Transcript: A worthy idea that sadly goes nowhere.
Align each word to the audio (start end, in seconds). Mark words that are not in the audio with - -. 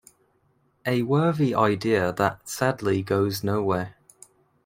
A 0.83 1.03
worthy 1.03 1.53
idea 1.53 2.11
that 2.13 2.49
sadly 2.49 3.03
goes 3.03 3.43
nowhere. 3.43 3.97